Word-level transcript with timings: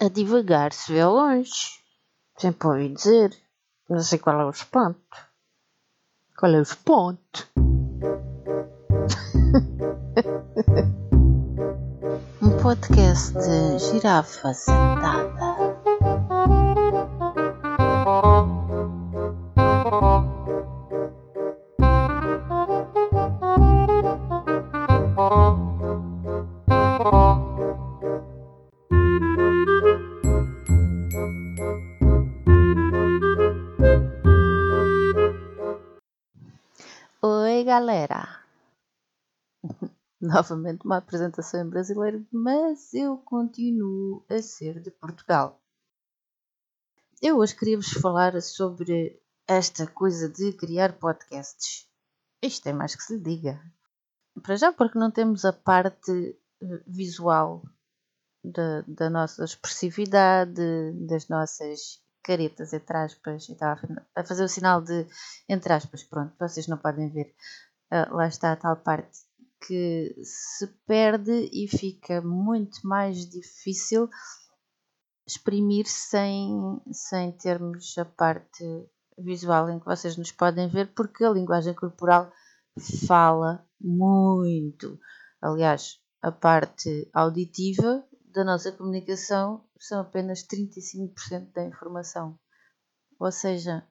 A 0.00 0.08
divagar 0.08 0.72
se 0.72 0.92
vê 0.92 1.04
longe. 1.04 1.82
Sempre 2.36 2.68
ouvi 2.68 2.94
dizer. 2.94 3.36
Não 3.90 3.98
sei 3.98 4.20
qual 4.20 4.40
é 4.40 4.44
o 4.44 4.50
espanto. 4.50 5.00
Qual 6.38 6.52
é 6.52 6.58
o 6.58 6.62
espanto? 6.62 7.48
um 12.40 12.62
podcast 12.62 13.32
de 13.32 13.78
girafa 13.80 14.54
sentada. 14.54 15.47
Oi, 37.20 37.64
galera! 37.64 38.44
Novamente 40.20 40.84
uma 40.84 40.98
apresentação 40.98 41.60
em 41.60 41.68
brasileiro, 41.68 42.24
mas 42.32 42.94
eu 42.94 43.18
continuo 43.18 44.24
a 44.28 44.40
ser 44.40 44.80
de 44.80 44.92
Portugal. 44.92 45.60
Eu 47.20 47.38
hoje 47.38 47.56
queria-vos 47.56 47.90
falar 47.94 48.40
sobre 48.40 49.20
esta 49.48 49.84
coisa 49.84 50.28
de 50.28 50.52
criar 50.52 50.92
podcasts. 50.92 51.88
Isto 52.40 52.68
é 52.68 52.72
mais 52.72 52.94
que 52.94 53.02
se 53.02 53.18
diga. 53.18 53.60
Para 54.40 54.54
já, 54.54 54.72
porque 54.72 54.96
não 54.96 55.10
temos 55.10 55.44
a 55.44 55.52
parte 55.52 56.38
eh, 56.62 56.82
visual 56.86 57.64
da, 58.44 58.82
da 58.82 59.10
nossa 59.10 59.44
expressividade, 59.44 60.92
das 61.08 61.28
nossas 61.28 62.00
caretas, 62.28 62.74
entre 62.74 62.96
aspas, 62.98 63.48
e 63.48 63.52
estava 63.52 63.80
a 64.14 64.22
fazer 64.22 64.44
o 64.44 64.48
sinal 64.48 64.82
de 64.82 65.06
entre 65.48 65.72
aspas, 65.72 66.04
pronto, 66.04 66.34
vocês 66.38 66.68
não 66.68 66.76
podem 66.76 67.10
ver. 67.10 67.34
Uh, 67.90 68.14
lá 68.14 68.28
está 68.28 68.52
a 68.52 68.56
tal 68.56 68.76
parte 68.76 69.20
que 69.66 70.14
se 70.22 70.66
perde 70.86 71.48
e 71.50 71.66
fica 71.66 72.20
muito 72.20 72.86
mais 72.86 73.26
difícil 73.28 74.10
exprimir 75.26 75.86
sem, 75.86 76.80
sem 76.92 77.32
termos 77.32 77.96
a 77.96 78.04
parte 78.04 78.62
visual 79.18 79.70
em 79.70 79.80
que 79.80 79.86
vocês 79.86 80.16
nos 80.18 80.30
podem 80.30 80.68
ver, 80.68 80.92
porque 80.94 81.24
a 81.24 81.30
linguagem 81.30 81.74
corporal 81.74 82.30
fala 83.06 83.66
muito. 83.80 84.98
Aliás, 85.40 85.98
a 86.22 86.30
parte 86.30 87.08
auditiva 87.14 88.04
da 88.38 88.44
nossa 88.44 88.70
comunicação 88.70 89.64
são 89.80 90.00
apenas 90.00 90.46
35% 90.46 91.52
da 91.52 91.64
informação. 91.64 92.38
Ou 93.18 93.32
seja, 93.32 93.84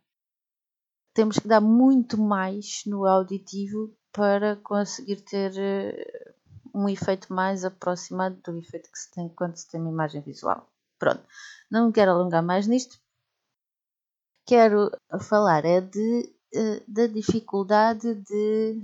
temos 1.13 1.37
que 1.37 1.49
dar 1.49 1.59
muito 1.59 2.17
mais 2.17 2.83
no 2.85 3.05
auditivo 3.05 3.93
para 4.13 4.55
conseguir 4.55 5.17
ter 5.17 5.51
eh, 5.57 6.33
um 6.73 6.87
efeito 6.87 7.33
mais 7.33 7.65
aproximado 7.65 8.37
do 8.41 8.57
efeito 8.57 8.89
que 8.89 8.97
se 8.97 9.11
tem 9.11 9.27
quando 9.27 9.57
se 9.57 9.69
tem 9.69 9.81
uma 9.81 9.91
imagem 9.91 10.21
visual. 10.21 10.65
Pronto, 10.97 11.21
não 11.69 11.91
quero 11.91 12.11
alongar 12.11 12.41
mais 12.41 12.67
nisto. 12.67 12.97
Quero 14.45 14.89
falar 15.23 15.65
é 15.65 15.81
de, 15.81 16.33
eh, 16.53 16.83
da 16.87 17.05
dificuldade 17.05 18.15
de 18.15 18.81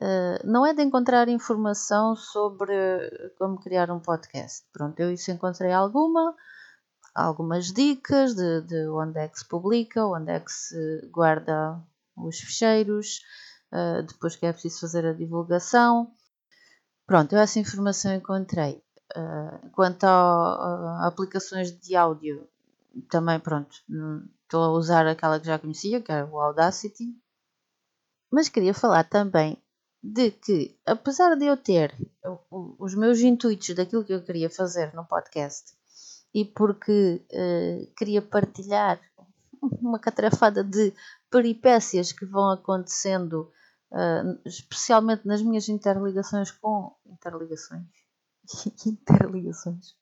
Uh, 0.00 0.38
não 0.46 0.64
é 0.64 0.72
de 0.72 0.80
encontrar 0.82 1.28
informação 1.28 2.14
sobre 2.14 2.72
como 3.36 3.60
criar 3.60 3.90
um 3.90 3.98
podcast. 3.98 4.64
Pronto, 4.72 4.98
eu 5.00 5.12
isso 5.12 5.32
encontrei 5.32 5.72
alguma, 5.72 6.36
algumas 7.12 7.72
dicas 7.72 8.34
de, 8.34 8.62
de 8.62 8.86
onde 8.88 9.18
é 9.18 9.26
que 9.26 9.40
se 9.40 9.48
publica, 9.48 10.06
onde 10.06 10.30
é 10.30 10.38
que 10.38 10.52
se 10.52 11.08
guarda 11.10 11.82
os 12.16 12.38
ficheiros, 12.38 13.22
uh, 13.72 14.02
depois 14.04 14.36
que 14.36 14.46
é 14.46 14.52
preciso 14.52 14.80
fazer 14.80 15.04
a 15.04 15.12
divulgação. 15.12 16.12
Pronto, 17.04 17.32
eu 17.32 17.40
essa 17.40 17.58
informação 17.58 18.14
encontrei. 18.14 18.80
Uh, 19.16 19.70
quanto 19.72 20.04
a, 20.04 20.10
a, 20.10 21.06
aplicações 21.08 21.76
de 21.76 21.96
áudio, 21.96 22.46
também 23.10 23.40
pronto, 23.40 23.74
estou 24.44 24.62
a 24.62 24.70
usar 24.70 25.06
aquela 25.08 25.40
que 25.40 25.46
já 25.46 25.58
conhecia, 25.58 26.00
que 26.00 26.12
é 26.12 26.24
o 26.24 26.38
Audacity. 26.38 27.16
Mas 28.30 28.48
queria 28.48 28.74
falar 28.74 29.04
também 29.04 29.60
de 30.02 30.30
que, 30.30 30.78
apesar 30.86 31.34
de 31.36 31.46
eu 31.46 31.56
ter 31.56 31.94
os 32.50 32.94
meus 32.94 33.20
intuitos 33.20 33.74
daquilo 33.74 34.04
que 34.04 34.12
eu 34.12 34.22
queria 34.22 34.48
fazer 34.48 34.94
no 34.94 35.04
podcast 35.04 35.72
e 36.34 36.44
porque 36.44 37.24
uh, 37.32 37.94
queria 37.96 38.22
partilhar 38.22 39.00
uma 39.80 39.98
catrafada 39.98 40.62
de 40.62 40.92
peripécias 41.30 42.12
que 42.12 42.24
vão 42.24 42.50
acontecendo, 42.50 43.52
uh, 43.92 44.40
especialmente 44.46 45.26
nas 45.26 45.42
minhas 45.42 45.68
interligações 45.68 46.50
com. 46.50 46.94
Interligações? 47.06 47.86
interligações. 48.86 49.96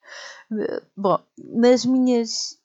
Uh, 0.51 0.85
bom, 0.95 1.19
nas 1.37 1.85
minhas 1.85 2.59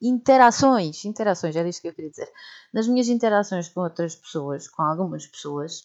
interações, 0.00 1.04
interações, 1.04 1.54
era 1.54 1.68
isto 1.68 1.80
que 1.80 1.88
eu 1.88 1.94
queria 1.94 2.10
dizer. 2.10 2.30
Nas 2.74 2.88
minhas 2.88 3.08
interações 3.08 3.68
com 3.68 3.82
outras 3.82 4.16
pessoas, 4.16 4.66
com 4.66 4.82
algumas 4.82 5.26
pessoas, 5.26 5.84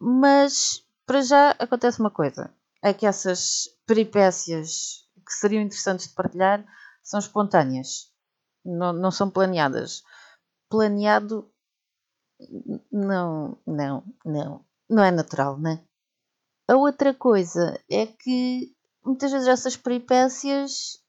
mas 0.00 0.82
para 1.04 1.20
já 1.20 1.50
acontece 1.58 2.00
uma 2.00 2.10
coisa: 2.10 2.52
é 2.82 2.94
que 2.94 3.04
essas 3.04 3.68
peripécias 3.86 5.06
que 5.26 5.32
seriam 5.32 5.62
interessantes 5.62 6.08
de 6.08 6.14
partilhar 6.14 6.64
são 7.02 7.20
espontâneas, 7.20 8.10
não, 8.64 8.92
não 8.92 9.10
são 9.10 9.30
planeadas. 9.30 10.02
Planeado, 10.68 11.50
não, 12.90 13.58
não, 13.66 14.04
não, 14.24 14.64
não 14.88 15.04
é 15.04 15.10
natural, 15.10 15.58
né? 15.58 15.84
A 16.66 16.76
outra 16.76 17.12
coisa 17.12 17.78
é 17.90 18.06
que 18.06 18.74
muitas 19.04 19.32
vezes 19.32 19.48
essas 19.48 19.76
peripécias 19.76 21.02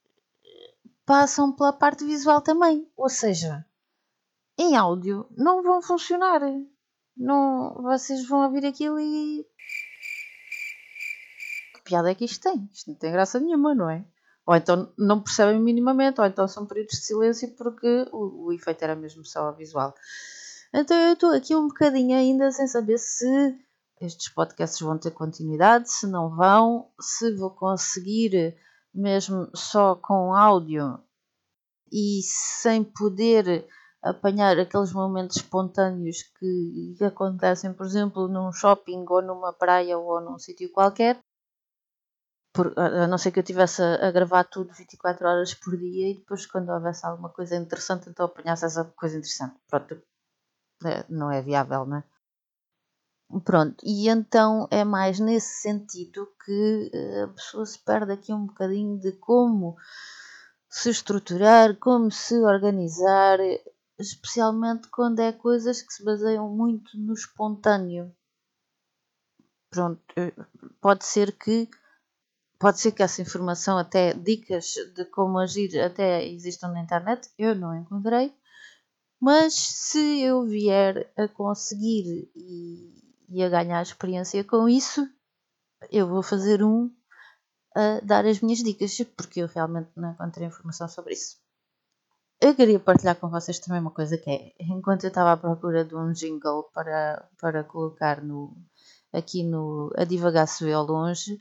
passam 1.05 1.51
pela 1.51 1.71
parte 1.71 2.03
visual 2.03 2.41
também, 2.41 2.89
ou 2.97 3.09
seja, 3.09 3.65
em 4.57 4.75
áudio 4.75 5.27
não 5.37 5.61
vão 5.61 5.81
funcionar 5.81 6.41
não, 7.15 7.81
vocês 7.83 8.27
vão 8.27 8.43
ouvir 8.43 8.65
aquilo 8.65 8.99
e. 8.99 9.45
Que 11.75 11.81
piada 11.83 12.11
é 12.11 12.15
que 12.15 12.25
isto 12.25 12.41
tem? 12.41 12.69
Isto 12.71 12.91
não 12.91 12.97
tem 12.97 13.11
graça 13.11 13.39
nenhuma, 13.39 13.75
não 13.75 13.89
é? 13.89 14.05
Ou 14.45 14.55
então 14.55 14.91
não 14.97 15.21
percebem 15.21 15.59
minimamente, 15.59 16.19
ou 16.19 16.27
então 16.27 16.47
são 16.47 16.65
períodos 16.65 16.97
de 16.97 17.05
silêncio 17.05 17.55
porque 17.55 18.07
o, 18.11 18.47
o 18.47 18.53
efeito 18.53 18.83
era 18.83 18.95
mesmo 18.95 19.25
só 19.25 19.51
visual. 19.51 19.93
Então 20.73 20.97
eu 20.97 21.13
estou 21.13 21.33
aqui 21.33 21.55
um 21.55 21.67
bocadinho 21.67 22.15
ainda 22.15 22.51
sem 22.51 22.67
saber 22.67 22.97
se 22.97 23.55
estes 23.99 24.29
podcasts 24.29 24.79
vão 24.79 24.97
ter 24.97 25.11
continuidade, 25.11 25.91
se 25.91 26.07
não 26.07 26.35
vão, 26.35 26.89
se 26.99 27.35
vou 27.35 27.51
conseguir 27.51 28.57
mesmo 28.93 29.49
só 29.53 29.95
com 29.95 30.33
áudio 30.33 30.99
e 31.91 32.21
sem 32.23 32.83
poder 32.83 33.67
apanhar 34.01 34.57
aqueles 34.59 34.91
momentos 34.91 35.37
espontâneos 35.37 36.23
que, 36.39 36.95
acontecem, 37.03 37.73
por 37.73 37.85
exemplo, 37.85 38.27
num 38.27 38.51
shopping 38.51 39.05
ou 39.07 39.21
numa 39.21 39.53
praia 39.53 39.97
ou 39.97 40.19
num 40.21 40.39
sítio 40.39 40.71
qualquer. 40.71 41.19
Por, 42.53 42.77
a 42.77 43.07
não 43.07 43.17
ser 43.17 43.31
que 43.31 43.39
eu 43.39 43.43
estivesse 43.43 43.81
a, 43.81 44.07
a, 44.07 44.11
gravar 44.11 44.43
tudo 44.43 44.73
24 44.73 45.25
horas 45.25 45.53
por 45.53 45.77
dia 45.77 46.11
e 46.11 46.15
depois, 46.15 46.45
quando 46.45 46.69
houvesse 46.69 47.05
alguma 47.05 47.29
coisa 47.29 47.55
interessante, 47.55 48.09
então 48.09 48.25
apanhasse 48.25 48.65
essa 48.65 48.83
coisa 48.83 49.17
interessante. 49.17 49.55
Pronto, 49.69 50.01
é, 50.85 51.05
não 51.07 51.31
é 51.31 51.41
viável, 51.41 51.85
não 51.85 51.97
é? 51.97 52.03
Pronto, 53.45 53.81
e 53.85 54.09
então 54.09 54.67
é 54.69 54.83
mais 54.83 55.17
nesse 55.17 55.61
sentido 55.61 56.27
que 56.43 56.91
eh, 56.93 57.23
a 57.23 57.27
pessoa 57.29 57.65
se 57.65 57.79
perde 57.79 58.11
aqui 58.11 58.33
um 58.33 58.45
bocadinho 58.45 58.99
de 58.99 59.13
como 59.13 59.77
se 60.69 60.89
estruturar, 60.89 61.77
como 61.77 62.11
se 62.11 62.35
organizar, 62.43 63.39
especialmente 64.01 64.87
quando 64.89 65.19
é 65.19 65.31
coisas 65.31 65.81
que 65.81 65.93
se 65.93 66.03
baseiam 66.03 66.49
muito 66.49 66.97
no 66.97 67.13
espontâneo. 67.13 68.13
Pronto, 69.69 70.01
eh, 70.17 70.33
pode 70.81 71.05
ser 71.05 71.37
que 71.37 71.69
pode 72.59 72.79
ser 72.79 72.91
que 72.91 73.01
essa 73.01 73.21
informação, 73.21 73.77
até 73.77 74.13
dicas 74.13 74.73
de 74.95 75.05
como 75.05 75.39
agir, 75.39 75.79
até 75.79 76.27
existam 76.27 76.67
na 76.69 76.81
internet, 76.81 77.27
eu 77.37 77.55
não 77.55 77.75
encontrei, 77.75 78.35
mas 79.19 79.53
se 79.55 80.21
eu 80.21 80.45
vier 80.45 81.11
a 81.17 81.27
conseguir 81.27 82.29
e, 82.35 82.93
e 83.29 83.43
a 83.43 83.49
ganhar 83.49 83.81
experiência 83.81 84.43
com 84.43 84.69
isso, 84.69 85.09
eu 85.91 86.07
vou 86.07 86.21
fazer 86.21 86.63
um 86.63 86.91
a 87.75 87.99
dar 88.01 88.25
as 88.25 88.41
minhas 88.41 88.59
dicas, 88.59 88.97
porque 89.15 89.41
eu 89.41 89.47
realmente 89.47 89.89
não 89.95 90.11
encontrei 90.11 90.47
informação 90.47 90.87
sobre 90.87 91.13
isso. 91.13 91.37
Eu 92.43 92.55
queria 92.55 92.79
partilhar 92.79 93.15
com 93.17 93.29
vocês 93.29 93.59
também 93.59 93.79
uma 93.79 93.91
coisa 93.91 94.17
que 94.17 94.27
é, 94.27 94.55
enquanto 94.59 95.03
eu 95.03 95.09
estava 95.09 95.31
à 95.31 95.37
procura 95.37 95.85
de 95.85 95.95
um 95.95 96.11
jingle 96.11 96.63
para, 96.73 97.29
para 97.39 97.63
colocar 97.63 98.23
no, 98.23 98.57
aqui 99.13 99.43
no 99.43 99.93
A 99.95 100.03
Divagar 100.03 100.47
Se 100.47 100.63
Vê 100.65 100.73
ao 100.73 100.83
Longe, 100.83 101.39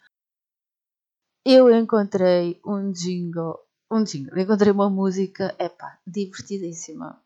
eu 1.42 1.74
encontrei 1.74 2.60
um 2.66 2.92
jingle, 2.92 3.58
um 3.90 4.04
jingle, 4.04 4.38
encontrei 4.38 4.70
uma 4.70 4.90
música, 4.90 5.56
epá, 5.58 5.98
divertidíssima. 6.06 7.18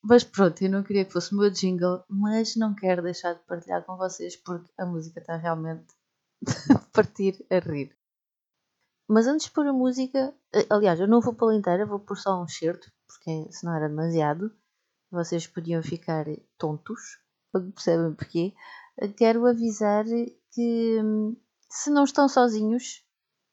Mas 0.00 0.22
pronto, 0.22 0.62
eu 0.62 0.70
não 0.70 0.84
queria 0.84 1.04
que 1.04 1.12
fosse 1.12 1.34
o 1.34 1.38
meu 1.38 1.50
jingle, 1.50 2.04
mas 2.08 2.54
não 2.54 2.72
quero 2.72 3.02
deixar 3.02 3.34
de 3.34 3.40
partilhar 3.40 3.84
com 3.84 3.96
vocês 3.96 4.36
porque 4.36 4.70
a 4.78 4.86
música 4.86 5.18
está 5.18 5.34
realmente 5.36 5.92
a 6.72 6.78
partir 6.92 7.44
a 7.50 7.58
rir. 7.58 7.98
Mas 9.08 9.26
antes 9.26 9.46
de 9.46 9.52
pôr 9.52 9.66
a 9.66 9.72
música, 9.72 10.32
eh, 10.54 10.66
aliás, 10.70 11.00
eu 11.00 11.08
não 11.08 11.20
vou 11.20 11.34
pôr 11.34 11.52
inteira, 11.52 11.84
vou 11.84 11.98
pôr 11.98 12.16
só 12.16 12.40
um 12.40 12.46
certo, 12.46 12.92
porque 13.08 13.50
senão 13.50 13.74
era 13.74 13.88
demasiado. 13.88 14.52
Vocês 15.10 15.46
podiam 15.46 15.82
ficar 15.82 16.26
tontos, 16.58 17.18
percebem 17.74 18.14
porquê. 18.14 18.54
Quero 19.16 19.46
avisar 19.46 20.04
que 20.52 21.00
hum, 21.02 21.36
se 21.70 21.90
não 21.90 22.04
estão 22.04 22.28
sozinhos 22.28 23.02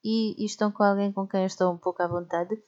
e, 0.04 0.44
e, 0.44 0.46
estão 0.46 0.72
com 0.72 0.84
alguém 0.84 1.12
com 1.12 1.28
quem 1.28 1.46
estão 1.46 1.74
um 1.74 1.78
pouco 1.78 2.04
à 2.04 2.08
vontade, 2.08 2.62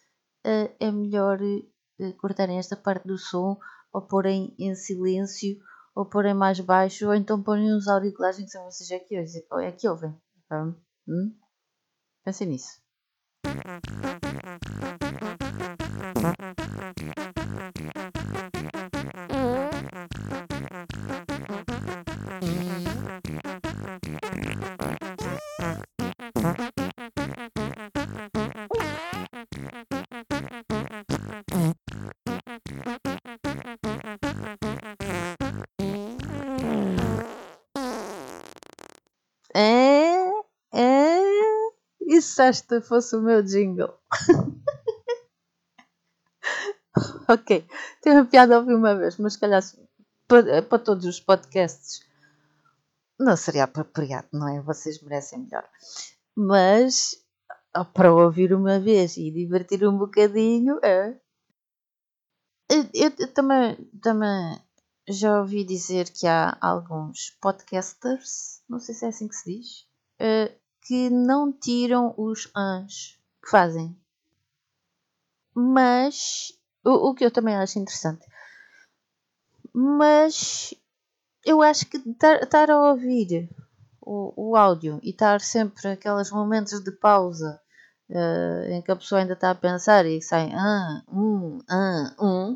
eh, 0.46 0.76
é 0.80 0.92
melhor 0.92 1.40
eh, 1.42 2.12
cortarem 2.14 2.58
esta 2.58 2.76
parte 2.76 3.08
do 3.08 3.18
som 3.18 3.60
ou 3.92 4.02
porem 4.02 4.56
em 4.58 4.74
silêncio 4.76 5.58
ou 5.96 6.06
porem 6.06 6.34
mais 6.34 6.60
baixo 6.60 7.08
ou 7.08 7.14
então 7.14 7.42
porem 7.42 7.74
uns 7.74 7.88
auriculares 7.88 8.38
que 8.38 8.48
são 8.48 8.64
vocês 8.66 8.90
é 8.92 9.00
que, 9.00 9.16
é 9.16 9.72
que 9.72 9.88
ouvem. 9.88 10.16
Hum? 11.08 11.36
Pensem 12.24 12.48
nisso. 12.48 12.82
E 42.18 42.22
se 42.22 42.42
esta 42.42 42.82
fosse 42.82 43.16
o 43.16 43.22
meu 43.22 43.44
jingle? 43.44 43.94
ok, 47.30 47.68
uma 48.06 48.26
piada 48.26 48.58
ouvir 48.58 48.76
uma 48.76 48.96
vez, 48.96 49.18
mas 49.18 49.34
se 49.34 49.40
calhar 49.40 49.62
para, 50.28 50.62
para 50.62 50.80
todos 50.80 51.06
os 51.06 51.20
podcasts 51.20 52.06
não 53.20 53.36
seria 53.36 53.64
apropriado, 53.64 54.28
não 54.32 54.48
é? 54.48 54.62
Vocês 54.62 55.02
merecem 55.02 55.40
melhor. 55.40 55.68
Mas 56.36 57.16
para 57.94 58.14
ouvir 58.14 58.54
uma 58.54 58.80
vez 58.80 59.18
e 59.18 59.32
divertir 59.32 59.88
um 59.88 59.98
bocadinho, 59.98 60.80
é. 60.84 61.20
Eu, 62.70 62.86
eu 62.94 63.34
também, 63.34 63.76
também 64.02 64.62
já 65.08 65.40
ouvi 65.40 65.64
dizer 65.64 66.10
que 66.12 66.28
há 66.28 66.58
alguns 66.62 67.32
podcasters, 67.42 68.62
não 68.68 68.80
sei 68.80 68.94
se 68.94 69.06
é 69.06 69.08
assim 69.08 69.28
que 69.28 69.36
se 69.36 69.58
diz, 69.58 69.88
eh, 70.20 70.54
que 70.86 71.10
não 71.10 71.52
tiram 71.52 72.14
os 72.18 72.50
ans 72.56 73.18
que 73.42 73.50
fazem. 73.50 73.98
Mas 75.56 76.52
o, 76.88 77.10
o 77.10 77.16
que 77.16 77.26
eu 77.26 77.32
também 77.32 77.56
acho 77.56 77.80
interessante. 77.80 78.26
Mas 79.74 80.74
eu 81.46 81.62
acho 81.62 81.86
que 81.86 81.98
estar 81.98 82.72
a 82.72 82.90
ouvir 82.90 83.50
o, 84.02 84.52
o 84.52 84.56
áudio 84.56 85.00
e 85.04 85.12
estar 85.12 85.42
sempre 85.42 85.88
aqueles 85.90 86.32
momentos 86.32 86.84
de 86.84 86.92
pausa 86.92 87.60
uh, 88.10 88.72
em 88.72 88.82
que 88.82 88.92
a 88.92 88.96
pessoa 88.96 89.22
ainda 89.22 89.34
está 89.34 89.52
a 89.52 89.56
pensar 89.56 90.06
e 90.06 90.22
sai 90.22 90.52
ah, 90.54 91.04
um, 91.12 91.60
ah, 91.70 92.16
um, 92.20 92.54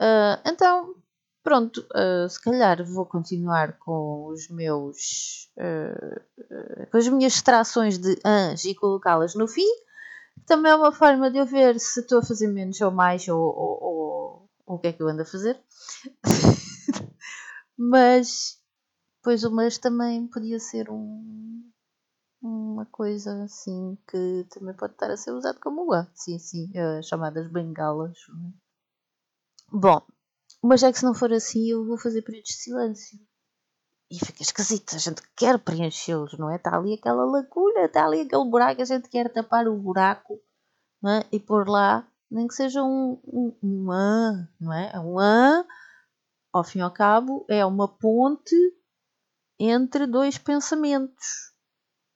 uh, 0.00 0.40
então 0.46 0.94
Pronto, 1.48 1.78
uh, 1.94 2.28
se 2.28 2.38
calhar 2.42 2.84
vou 2.84 3.06
continuar 3.06 3.78
com 3.78 4.26
os 4.26 4.50
meus. 4.50 5.48
Com 6.90 6.98
as 6.98 7.08
minhas 7.08 7.36
extrações 7.36 7.96
de 7.96 8.18
ans 8.22 8.66
e 8.66 8.74
colocá-las 8.74 9.34
no 9.34 9.48
fim. 9.48 9.66
Também 10.46 10.72
é 10.72 10.74
uma 10.74 10.92
forma 10.92 11.30
de 11.30 11.38
eu 11.38 11.46
ver 11.46 11.78
se 11.78 12.00
estou 12.00 12.18
a 12.18 12.22
fazer 12.22 12.48
menos 12.48 12.80
ou 12.80 12.90
mais 12.90 13.26
ou, 13.28 13.38
ou, 13.40 13.78
ou, 13.82 14.50
ou 14.66 14.76
o 14.76 14.78
que 14.78 14.88
é 14.88 14.92
que 14.92 15.02
eu 15.02 15.08
ando 15.08 15.22
a 15.22 15.26
fazer. 15.26 15.60
mas, 17.76 18.60
pois 19.22 19.44
o 19.44 19.50
mas 19.50 19.78
também 19.78 20.26
podia 20.26 20.58
ser 20.58 20.90
um, 20.90 21.70
uma 22.42 22.86
coisa 22.86 23.44
assim 23.44 23.98
que 24.08 24.46
também 24.50 24.74
pode 24.74 24.94
estar 24.94 25.10
a 25.10 25.16
ser 25.16 25.32
usado 25.32 25.58
como 25.60 25.92
A. 25.92 26.06
Sim, 26.14 26.38
sim, 26.38 26.70
uh, 26.70 27.02
chamadas 27.02 27.50
bengalas. 27.50 28.18
É? 28.18 28.68
Bom, 29.70 30.02
mas 30.62 30.82
é 30.82 30.92
que 30.92 30.98
se 30.98 31.04
não 31.04 31.14
for 31.14 31.32
assim, 31.32 31.68
eu 31.70 31.86
vou 31.86 31.98
fazer 31.98 32.22
períodos 32.22 32.50
de 32.50 32.56
silêncio. 32.56 33.18
E 34.10 34.18
fica 34.18 34.42
esquisito, 34.42 34.96
a 34.96 34.98
gente 34.98 35.22
quer 35.36 35.58
preenchê-los, 35.58 36.38
não 36.38 36.50
é? 36.50 36.56
Está 36.56 36.76
ali 36.76 36.94
aquela 36.94 37.24
lacuna, 37.24 37.84
está 37.84 38.06
ali 38.06 38.22
aquele 38.22 38.44
buraco, 38.48 38.80
a 38.80 38.84
gente 38.84 39.08
quer 39.08 39.30
tapar 39.30 39.68
o 39.68 39.76
buraco 39.76 40.40
não 41.02 41.10
é? 41.10 41.26
e 41.30 41.38
pôr 41.38 41.68
lá, 41.68 42.08
nem 42.30 42.48
que 42.48 42.54
seja 42.54 42.82
um, 42.82 43.20
um, 43.26 43.56
um 43.62 43.92
an, 43.92 44.48
não 44.58 44.72
é? 44.72 44.98
Um 44.98 45.18
an, 45.18 45.66
ao 46.52 46.64
fim 46.64 46.78
e 46.78 46.82
ao 46.82 46.90
cabo, 46.90 47.44
é 47.48 47.64
uma 47.66 47.86
ponte 47.86 48.56
entre 49.58 50.06
dois 50.06 50.38
pensamentos. 50.38 51.52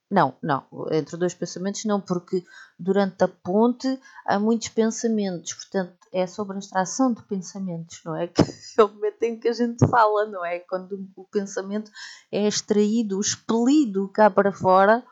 Não, 0.09 0.35
não, 0.41 0.65
entre 0.91 1.17
dois 1.17 1.33
pensamentos 1.33 1.85
não, 1.85 2.01
porque 2.01 2.43
durante 2.77 3.23
a 3.23 3.27
ponte 3.27 3.99
há 4.25 4.39
muitos 4.39 4.69
pensamentos, 4.69 5.53
portanto 5.53 6.02
é 6.13 6.27
sobre 6.27 6.55
a 6.55 6.59
extração 6.59 7.13
de 7.13 7.23
pensamentos, 7.23 8.01
não 8.05 8.15
é? 8.15 8.27
Que 8.73 8.79
é 8.79 8.83
o 8.83 8.87
momento 8.87 9.23
em 9.23 9.39
que 9.39 9.47
a 9.47 9.53
gente 9.53 9.85
fala, 9.87 10.25
não 10.27 10.45
é? 10.45 10.59
Quando 10.59 11.09
o 11.15 11.23
pensamento 11.25 11.91
é 12.31 12.47
extraído, 12.47 13.19
expelido 13.19 14.07
cá 14.09 14.29
para 14.29 14.51
fora. 14.51 15.03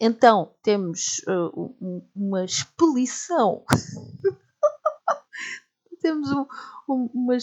Então 0.00 0.54
temos 0.62 1.22
uh, 1.28 2.04
uma 2.14 2.44
expelição 2.44 3.64
temos 6.00 6.30
um, 6.32 6.46
um, 6.88 7.10
uma, 7.14 7.36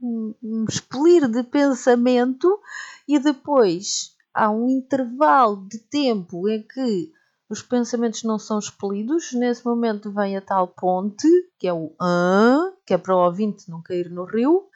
um, 0.00 0.34
um 0.42 0.64
expelir 0.68 1.28
de 1.28 1.42
pensamento 1.42 2.60
e 3.08 3.18
depois 3.18 4.14
há 4.32 4.50
um 4.50 4.68
intervalo 4.68 5.66
de 5.68 5.78
tempo 5.78 6.48
em 6.48 6.62
que 6.62 7.12
os 7.48 7.62
pensamentos 7.62 8.22
não 8.22 8.38
são 8.38 8.58
expelidos. 8.58 9.32
Nesse 9.32 9.64
momento 9.64 10.10
vem 10.10 10.36
a 10.36 10.40
tal 10.40 10.68
ponte, 10.68 11.28
que 11.58 11.66
é 11.66 11.72
o 11.72 11.94
an, 12.00 12.72
que 12.86 12.94
é 12.94 12.98
para 12.98 13.14
o 13.14 13.24
ouvinte 13.24 13.70
não 13.70 13.82
cair 13.82 14.10
no 14.10 14.24
rio. 14.24 14.68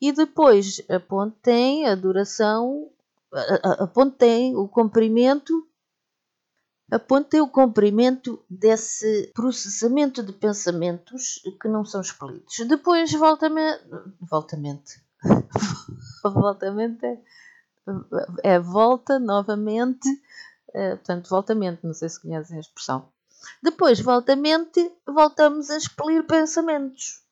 E 0.00 0.12
depois 0.12 0.80
a 0.88 1.00
ponte 1.00 1.36
tem 1.42 1.86
a 1.86 1.94
duração, 1.94 2.90
a, 3.32 3.68
a, 3.68 3.72
a 3.84 3.86
ponte 3.86 4.16
tem 4.16 4.56
o 4.56 4.68
comprimento 4.68 5.64
a 6.90 6.98
ponte 6.98 7.28
tem 7.28 7.40
o 7.42 7.48
comprimento 7.48 8.42
desse 8.48 9.30
processamento 9.34 10.22
de 10.22 10.32
pensamentos 10.32 11.38
que 11.60 11.68
não 11.68 11.84
são 11.84 12.00
expelidos. 12.00 12.56
Depois, 12.66 13.12
voltamente. 13.12 13.84
Voltamente. 14.22 15.02
voltamente 16.24 17.04
é 17.04 17.18
é 18.42 18.58
volta 18.58 19.18
novamente, 19.18 20.08
uh, 20.68 20.96
portanto, 20.96 21.28
voltamente, 21.28 21.84
não 21.84 21.94
sei 21.94 22.08
se 22.08 22.20
conhecem 22.20 22.56
a 22.56 22.60
expressão. 22.60 23.10
Depois, 23.62 24.00
voltamente, 24.00 24.92
voltamos 25.06 25.70
a 25.70 25.76
expelir 25.76 26.26
pensamentos, 26.26 27.22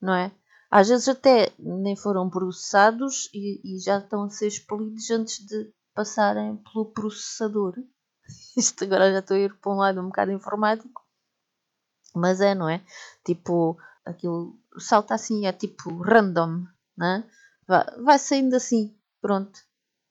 não 0.00 0.14
é? 0.14 0.32
Às 0.70 0.88
vezes 0.88 1.08
até 1.08 1.52
nem 1.58 1.96
foram 1.96 2.30
processados 2.30 3.28
e, 3.34 3.60
e 3.64 3.78
já 3.78 3.98
estão 3.98 4.24
a 4.24 4.30
ser 4.30 4.46
expelidos 4.46 5.10
antes 5.10 5.44
de 5.44 5.72
passarem 5.94 6.56
pelo 6.56 6.86
processador. 6.86 7.74
Isto 8.56 8.84
agora 8.84 9.12
já 9.12 9.18
estou 9.18 9.36
a 9.36 9.40
ir 9.40 9.54
para 9.56 9.72
um 9.72 9.76
lado 9.76 10.00
um 10.00 10.06
bocado 10.06 10.30
informático, 10.30 11.04
mas 12.14 12.40
é, 12.40 12.54
não 12.54 12.68
é? 12.68 12.82
Tipo, 13.24 13.76
aquilo 14.04 14.58
salta 14.78 15.14
assim, 15.14 15.46
é 15.46 15.52
tipo 15.52 16.00
random, 16.02 16.64
né? 16.96 17.28
vai, 17.66 17.84
vai 18.02 18.18
saindo 18.18 18.56
assim, 18.56 18.96
pronto 19.20 19.60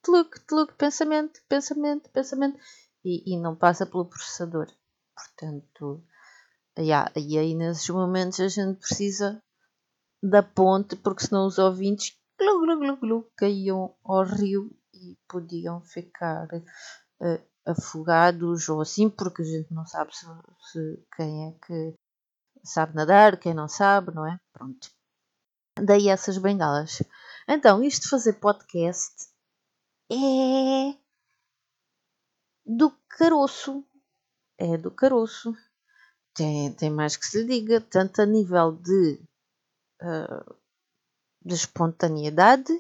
tluk, 0.02 0.40
tluk, 0.48 0.74
pensamento, 0.76 1.40
pensamento, 1.48 2.10
pensamento, 2.10 2.60
e, 3.04 3.34
e 3.34 3.40
não 3.40 3.56
passa 3.56 3.86
pelo 3.86 4.06
processador. 4.06 4.68
Portanto, 5.16 6.04
yeah, 6.78 7.12
e 7.16 7.38
aí 7.38 7.56
nesses 7.56 7.90
momentos 7.90 8.40
a 8.40 8.48
gente 8.48 8.80
precisa 8.80 9.42
da 10.22 10.44
ponte, 10.44 10.96
porque 10.96 11.26
senão 11.26 11.48
os 11.48 11.58
ouvintes 11.58 12.18
glu, 12.38 12.60
glu, 12.62 12.80
glu, 12.80 12.98
glu, 12.98 13.32
caíam 13.36 13.96
ao 14.04 14.24
rio 14.24 14.72
e 14.94 15.18
podiam 15.28 15.82
ficar 15.82 16.48
uh, 16.54 17.42
afogados 17.66 18.68
ou 18.70 18.82
assim, 18.82 19.10
porque 19.10 19.42
a 19.42 19.46
gente 19.46 19.74
não 19.74 19.86
sabe 19.86 20.16
se, 20.16 20.26
se, 20.72 21.08
quem 21.16 21.48
é 21.48 21.52
que 21.66 21.96
sabe 22.64 22.96
nadar, 22.96 23.38
quem 23.38 23.54
não 23.54 23.68
sabe, 23.68 24.14
não 24.14 24.26
é? 24.26 24.40
Pronto. 24.54 24.90
Daí 25.82 26.10
essas 26.10 26.38
bengalas. 26.38 27.02
Então, 27.48 27.84
isto 27.84 28.04
de 28.04 28.10
fazer 28.10 28.34
podcast 28.34 29.29
é 30.12 30.96
do 32.66 32.92
caroço. 33.08 33.86
é 34.58 34.78
do 34.78 34.92
caroço. 34.92 35.56
Tem, 36.34 36.72
tem 36.74 36.90
mais 36.90 37.18
que 37.18 37.26
se 37.26 37.44
diga, 37.46 37.82
tanto 37.82 38.22
a 38.22 38.26
nível 38.26 38.72
de, 38.72 39.22
uh, 40.02 40.56
de 41.44 41.54
espontaneidade, 41.54 42.72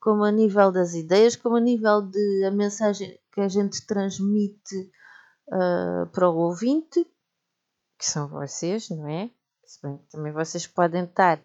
como 0.00 0.24
a 0.24 0.30
nível 0.30 0.70
das 0.72 0.94
ideias, 0.94 1.36
como 1.36 1.56
a 1.56 1.60
nível 1.60 2.02
de 2.02 2.44
a 2.44 2.50
mensagem 2.50 3.18
que 3.32 3.40
a 3.40 3.48
gente 3.48 3.86
transmite 3.86 4.90
uh, 5.48 6.06
para 6.12 6.28
o 6.28 6.36
ouvinte, 6.36 7.04
que 7.98 8.04
são 8.04 8.28
vocês, 8.28 8.90
não 8.90 9.08
é? 9.08 9.30
Se 9.64 9.80
bem 9.82 9.98
que 9.98 10.06
também 10.10 10.32
vocês 10.32 10.66
podem 10.66 11.04
estar 11.04 11.40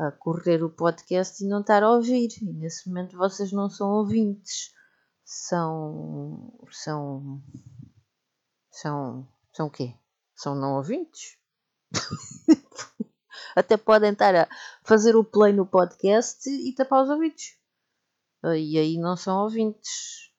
a 0.00 0.10
correr 0.10 0.64
o 0.64 0.70
podcast 0.70 1.44
e 1.44 1.46
não 1.46 1.60
estar 1.60 1.82
a 1.82 1.90
ouvir. 1.90 2.30
E 2.40 2.52
nesse 2.52 2.88
momento 2.88 3.18
vocês 3.18 3.52
não 3.52 3.68
são 3.68 3.90
ouvintes, 3.90 4.72
são. 5.22 6.58
são. 6.70 7.42
são. 8.70 9.28
são 9.52 9.66
o 9.66 9.70
quê? 9.70 9.94
São 10.34 10.54
não 10.54 10.76
ouvintes? 10.76 11.36
Até 13.54 13.76
podem 13.76 14.12
estar 14.12 14.34
a 14.34 14.48
fazer 14.84 15.16
o 15.16 15.24
play 15.24 15.52
no 15.52 15.66
podcast 15.66 16.48
e 16.48 16.74
tapar 16.74 17.02
os 17.02 17.10
ouvidos. 17.10 17.58
E 18.42 18.78
aí 18.78 18.96
não 18.96 19.16
são 19.16 19.42
ouvintes. 19.42 20.32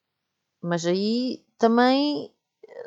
Mas 0.59 0.85
aí 0.87 1.45
também, 1.59 2.33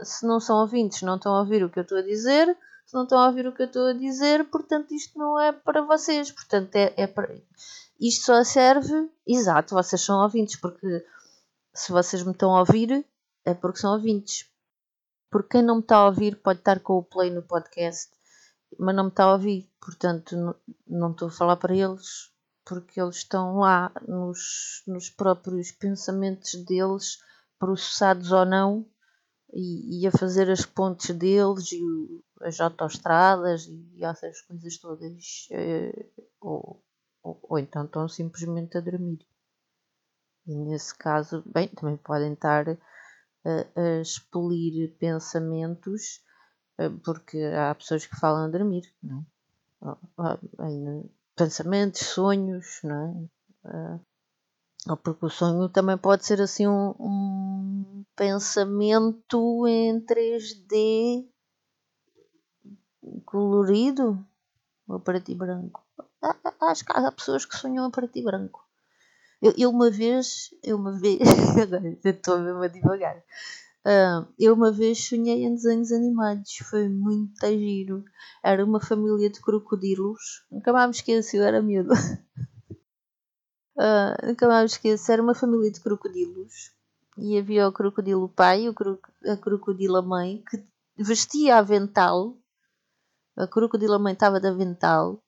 se 0.02 0.26
não 0.26 0.40
são 0.40 0.57
ouvintes, 0.57 1.02
não 1.02 1.16
estão 1.16 1.35
a 1.35 1.40
ouvir 1.40 1.62
o 1.62 1.71
que 1.71 1.78
eu 1.78 1.83
estou 1.85 1.99
a 1.99 2.02
dizer, 2.02 2.57
não 2.93 3.05
estão 3.05 3.19
a 3.19 3.26
ouvir 3.26 3.47
o 3.47 3.53
que 3.53 3.62
eu 3.62 3.67
estou 3.67 3.87
a 3.88 3.93
dizer, 3.93 4.45
portanto 4.50 4.93
isto 4.93 5.19
não 5.19 5.38
é 5.38 5.53
para 5.53 5.83
vocês. 5.83 6.31
Portanto, 6.31 6.75
é, 6.76 6.93
é 6.97 7.07
para... 7.07 7.35
isto 7.99 8.26
só 8.26 8.45
serve, 8.45 9.11
exato, 9.26 9.75
vocês 9.75 10.03
são 10.03 10.23
ouvintes, 10.23 10.57
porque 10.57 11.05
se 11.73 11.91
vocês 11.91 12.23
me 12.23 12.33
estão 12.33 12.55
a 12.55 12.61
ouvir, 12.61 13.05
é 13.45 13.55
porque 13.55 13.79
são 13.79 13.93
ouvintes. 13.93 14.49
Porque 15.31 15.59
quem 15.59 15.62
não 15.62 15.76
me 15.76 15.81
está 15.81 15.97
a 15.97 16.07
ouvir 16.07 16.37
pode 16.37 16.61
estar 16.61 16.79
com 16.81 16.95
o 16.99 17.03
play 17.03 17.31
no 17.31 17.43
podcast, 17.43 18.12
mas 18.79 18.95
não 18.95 19.05
me 19.05 19.11
está 19.11 19.25
a 19.25 19.33
ouvir. 19.33 19.69
Portanto, 19.81 20.37
não, 20.37 20.55
não 20.87 21.11
estou 21.11 21.29
a 21.29 21.33
falar 21.33 21.57
para 21.57 21.75
eles, 21.75 22.31
porque 22.64 23.00
eles 23.00 23.17
estão 23.17 23.59
lá 23.59 23.91
nos, 24.07 24.83
nos 24.87 25.11
próprios 25.11 25.73
pensamentos 25.73 26.55
deles, 26.64 27.19
processados 27.59 28.31
ou 28.31 28.45
não, 28.45 28.87
e, 29.54 30.00
e 30.00 30.06
a 30.06 30.11
fazer 30.11 30.50
as 30.50 30.66
pontes 30.66 31.14
deles 31.14 31.70
e 31.70 31.80
as 32.42 32.61
autoestradas 32.61 33.66
e 33.66 34.04
essas 34.04 34.40
coisas 34.42 34.78
todas. 34.78 35.49
Eh, 35.52 36.06
ou, 36.40 36.82
ou, 37.23 37.38
ou, 37.42 37.58
então 37.58 37.84
estão 37.84 38.08
simplesmente 38.08 38.76
a 38.76 38.80
dormir. 38.80 39.25
E 40.46 40.54
nesse 40.54 40.94
caso, 40.96 41.42
bem, 41.46 41.68
também 41.68 41.96
podem 41.96 42.32
estar 42.32 42.68
a, 42.68 43.80
a 43.80 44.00
expelir 44.00 44.92
pensamentos, 44.99 46.20
eh, 46.78 46.90
porque 47.04 47.38
há 47.38 47.75
pessoas 47.76 48.06
que 48.06 48.16
falam 48.16 48.44
a 48.44 48.49
dormir, 48.49 48.92
não 49.02 49.20
é? 49.20 51.08
Pensamentos, 51.37 52.00
sonhos, 52.00 52.80
não 52.82 53.30
é? 53.64 54.00
Ou 54.88 54.97
porque 54.97 55.26
o 55.26 55.31
sonho 55.31 55.69
também 55.69 55.97
pode 55.97 56.26
ser 56.26 56.41
assim 56.43 56.67
um, 56.67 56.95
um 57.00 58.05
pensamento 58.14 59.67
em 59.67 59.99
3D 60.00 61.26
colorido 63.25 64.25
ou 64.87 65.00
preto 65.00 65.31
e 65.31 65.35
branco. 65.35 65.83
Acho 66.61 66.85
que 66.85 66.93
há 66.93 67.11
pessoas 67.11 67.45
que 67.45 67.57
sonham 67.57 67.85
a 67.85 67.91
preto 67.91 68.19
e 68.19 68.23
branco. 68.23 68.62
Eu, 69.41 69.53
eu 69.59 69.71
uma 69.71 69.91
vez, 69.91 70.55
eu 70.62 70.76
uma 70.76 70.93
vez, 70.93 71.21
agora 71.61 71.99
estou 72.05 72.38
mesmo 72.38 72.62
a 72.62 72.69
devagar. 72.69 73.17
Uh, 73.87 74.26
eu 74.38 74.55
uma 74.55 74.73
vez 74.73 75.07
sonhei 75.07 75.45
em 75.45 75.55
desenhos 75.55 75.93
animados, 75.93 76.57
foi 76.59 76.88
muito 76.88 77.47
giro. 77.47 78.05
Era 78.43 78.64
uma 78.64 78.81
família 78.81 79.29
de 79.29 79.41
crocodilos, 79.41 80.45
nunca 80.50 80.73
mais 80.73 80.87
me 80.87 80.97
esqueci, 80.97 81.37
eu 81.37 81.43
era 81.45 81.61
miúdo. 81.61 81.93
Uh, 83.76 84.26
nunca 84.26 84.47
mais 84.47 84.62
me 84.62 84.66
esqueci, 84.66 85.12
era 85.12 85.23
uma 85.23 85.35
família 85.35 85.71
de 85.71 85.81
crocodilos 85.81 86.73
e 87.19 87.38
havia 87.38 87.69
o 87.69 87.73
crocodilo 87.73 88.28
pai 88.28 88.66
e 88.66 89.31
a 89.31 89.37
crocodila 89.37 90.00
mãe 90.00 90.45
que 90.49 90.64
vestia 90.97 91.59
avental 91.59 92.37
a 93.37 93.49
crocodila 93.49 93.99
mãe 93.99 94.12
estava 94.12 94.40
de 94.40 94.47
avental. 94.47 95.21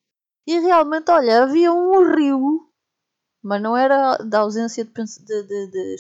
E 0.47 0.59
realmente, 0.61 1.11
olha, 1.11 1.43
havia 1.43 1.73
um 1.73 2.15
rio, 2.15 2.71
mas 3.43 3.61
não 3.61 3.77
era 3.77 4.17
da 4.19 4.41
ausência 4.41 4.85
de, 4.85 4.93
de, 4.93 5.43
de, 5.43 5.71
de 5.71 5.95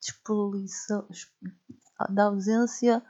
expolição, 0.00 1.08
da 2.10 2.24
ausência, 2.24 3.02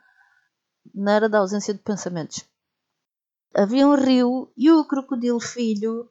não 0.94 1.12
era 1.12 1.28
da 1.28 1.38
ausência 1.38 1.74
de 1.74 1.80
pensamentos. 1.80 2.44
Havia 3.52 3.86
um 3.86 3.96
rio 3.96 4.52
e 4.56 4.70
o 4.70 4.84
crocodilo 4.84 5.40
filho 5.40 6.08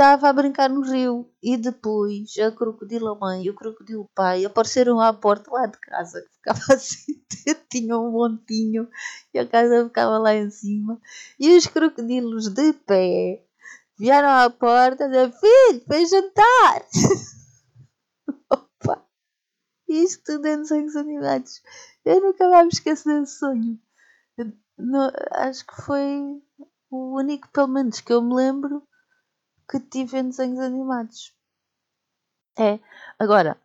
estava 0.00 0.30
a 0.30 0.32
brincar 0.32 0.70
no 0.70 0.80
rio 0.80 1.30
e 1.42 1.58
depois 1.58 2.34
a 2.38 2.50
crocodila 2.50 3.14
mãe 3.16 3.44
e 3.44 3.50
o 3.50 3.54
crocodilo 3.54 4.08
pai 4.14 4.46
apareceram 4.46 4.98
à 4.98 5.12
porta 5.12 5.52
lá 5.52 5.66
de 5.66 5.78
casa 5.78 6.22
que 6.22 6.32
ficava 6.36 6.58
assim, 6.72 7.22
tinha 7.70 7.98
um 7.98 8.10
montinho 8.10 8.88
e 9.34 9.38
a 9.38 9.46
casa 9.46 9.84
ficava 9.84 10.16
lá 10.16 10.34
em 10.34 10.50
cima. 10.50 10.98
E 11.38 11.54
os 11.54 11.66
crocodilos 11.66 12.48
de 12.48 12.72
pé 12.72 13.44
vieram 13.98 14.30
à 14.30 14.48
porta 14.48 15.06
da 15.06 15.30
filho, 15.30 15.84
vem 15.86 16.06
jantar! 16.06 16.86
Opa! 18.50 19.04
Isto 19.86 20.24
tudo 20.24 20.46
em 20.46 20.62
desenhos 20.62 20.96
animados. 20.96 21.60
Eu 22.06 22.22
nunca 22.22 22.48
mais 22.48 22.64
me 22.64 22.72
esqueço 22.72 23.06
desse 23.06 23.38
sonho. 23.38 23.78
Acho 25.32 25.66
que 25.66 25.82
foi 25.82 26.42
o 26.90 27.18
único 27.18 27.48
pelo 27.52 27.68
menos 27.68 28.00
que 28.00 28.14
eu 28.14 28.22
me 28.22 28.34
lembro 28.34 28.82
que 29.70 29.78
tive 29.78 30.18
em 30.18 30.28
desenhos 30.28 30.58
animados. 30.58 31.32
É. 32.58 32.80
Agora, 33.18 33.56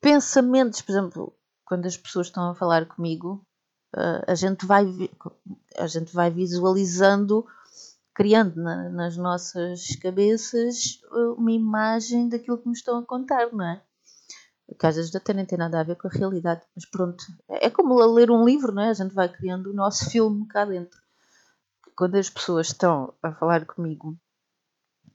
pensamentos, 0.00 0.80
por 0.80 0.92
exemplo, 0.92 1.36
quando 1.64 1.86
as 1.86 1.96
pessoas 1.96 2.28
estão 2.28 2.50
a 2.50 2.54
falar 2.54 2.86
comigo, 2.86 3.44
uh, 3.96 4.22
a, 4.30 4.34
gente 4.36 4.64
vai, 4.64 4.86
a 5.76 5.86
gente 5.88 6.14
vai 6.14 6.30
visualizando, 6.30 7.44
criando 8.14 8.62
na, 8.62 8.88
nas 8.88 9.16
nossas 9.16 9.96
cabeças 9.96 11.00
uma 11.36 11.50
imagem 11.50 12.28
daquilo 12.28 12.58
que 12.58 12.68
nos 12.68 12.78
estão 12.78 12.98
a 12.98 13.04
contar, 13.04 13.52
não 13.52 13.64
é? 13.64 13.82
Que 14.78 14.86
às 14.86 14.94
vezes 14.94 15.14
até 15.14 15.32
nem 15.32 15.44
tem 15.44 15.58
nada 15.58 15.80
a 15.80 15.84
ver 15.84 15.96
com 15.96 16.06
a 16.06 16.10
realidade, 16.10 16.62
mas 16.76 16.88
pronto, 16.88 17.24
é 17.48 17.68
como 17.68 17.98
ler 18.14 18.30
um 18.30 18.44
livro, 18.44 18.70
não 18.70 18.82
é? 18.82 18.90
A 18.90 18.94
gente 18.94 19.14
vai 19.14 19.28
criando 19.28 19.70
o 19.70 19.74
nosso 19.74 20.08
filme 20.08 20.46
cá 20.46 20.64
dentro. 20.64 21.00
Quando 21.96 22.14
as 22.14 22.30
pessoas 22.30 22.68
estão 22.68 23.12
a 23.22 23.32
falar 23.32 23.66
comigo 23.66 24.16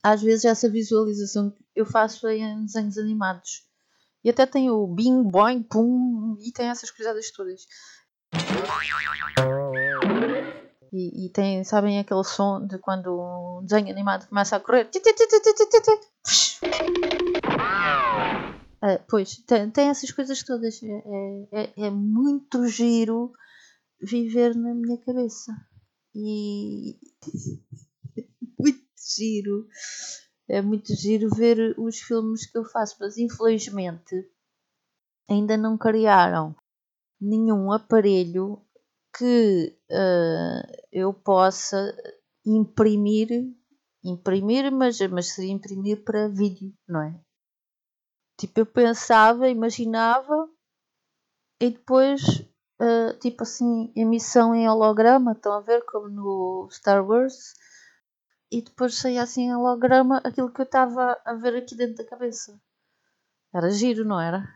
às 0.03 0.21
vezes 0.21 0.43
essa 0.43 0.69
visualização 0.69 1.55
eu 1.73 1.85
faço 1.85 2.27
em 2.27 2.65
desenhos 2.65 2.97
animados. 2.97 3.63
E 4.23 4.29
até 4.29 4.45
tem 4.45 4.69
o 4.69 4.85
bing, 4.85 5.23
boing, 5.23 5.63
pum, 5.63 6.37
e 6.41 6.51
tem 6.51 6.67
essas 6.67 6.91
coisas 6.91 7.31
todas. 7.31 7.65
E, 10.91 11.25
e, 11.25 11.29
tem, 11.29 11.63
sabem 11.63 11.99
aquele 11.99 12.23
som 12.23 12.67
de 12.67 12.77
quando 12.77 13.19
um 13.19 13.65
desenho 13.65 13.89
animado 13.89 14.27
começa 14.27 14.55
a 14.55 14.59
correr? 14.59 14.85
Uh, 18.83 18.99
pois, 19.09 19.37
tem, 19.47 19.71
tem, 19.71 19.89
essas 19.89 20.11
coisas 20.11 20.43
todas. 20.43 20.81
É, 20.83 20.87
é, 20.87 21.63
é, 21.63 21.73
é 21.87 21.89
muito 21.89 22.67
giro 22.67 23.33
viver 23.99 24.55
na 24.55 24.73
minha 24.75 24.97
cabeça. 24.99 25.51
E 26.13 26.95
giro. 29.15 29.67
É 30.47 30.61
muito 30.61 30.93
giro 30.95 31.29
ver 31.29 31.75
os 31.77 31.99
filmes 31.99 32.45
que 32.49 32.57
eu 32.57 32.65
faço, 32.65 32.97
mas 32.99 33.17
infelizmente 33.17 34.29
ainda 35.29 35.55
não 35.57 35.77
criaram 35.77 36.55
nenhum 37.19 37.71
aparelho 37.71 38.61
que 39.17 39.77
uh, 39.89 40.83
eu 40.91 41.13
possa 41.13 41.95
imprimir, 42.45 43.29
imprimir, 44.03 44.71
mas, 44.71 44.99
mas 45.09 45.27
seria 45.27 45.51
imprimir 45.51 46.03
para 46.03 46.27
vídeo, 46.27 46.73
não 46.87 47.01
é? 47.01 47.19
Tipo, 48.37 48.61
eu 48.61 48.65
pensava, 48.65 49.47
imaginava 49.47 50.49
e 51.61 51.69
depois, 51.69 52.21
uh, 52.81 53.17
tipo 53.19 53.43
assim, 53.43 53.93
emissão 53.95 54.53
em 54.55 54.67
holograma, 54.67 55.33
estão 55.33 55.53
a 55.53 55.61
ver 55.61 55.85
como 55.85 56.09
no 56.09 56.67
Star 56.71 57.07
Wars, 57.07 57.53
e 58.53 58.61
depois 58.61 58.95
saía 58.95 59.23
assim 59.23 59.45
em 59.45 59.55
holograma 59.55 60.21
aquilo 60.23 60.51
que 60.51 60.61
eu 60.61 60.65
estava 60.65 61.19
a 61.25 61.33
ver 61.33 61.55
aqui 61.55 61.75
dentro 61.75 62.03
da 62.03 62.09
cabeça. 62.09 62.61
Era 63.51 63.71
giro, 63.71 64.05
não 64.05 64.21
era? 64.21 64.47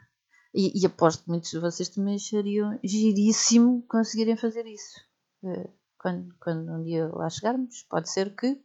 E, 0.54 0.80
e 0.80 0.86
aposto 0.86 1.24
que 1.24 1.30
muitos 1.30 1.50
de 1.50 1.60
vocês 1.60 1.90
também 1.90 2.16
achariam 2.16 2.80
giríssimo 2.84 3.84
conseguirem 3.88 4.38
fazer 4.38 4.68
isso. 4.68 5.00
Eh, 5.44 5.70
quando, 5.98 6.36
quando 6.40 6.72
um 6.72 6.84
dia 6.84 7.08
lá 7.08 7.28
chegarmos, 7.28 7.84
pode 7.90 8.10
ser 8.10 8.36
que. 8.36 8.62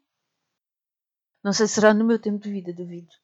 Não 1.43 1.53
sei 1.53 1.67
se 1.67 1.75
será 1.75 1.95
no 1.95 2.05
meu 2.05 2.19
tempo 2.19 2.39
de 2.39 2.51
vida, 2.51 2.73
duvido. 2.73 3.15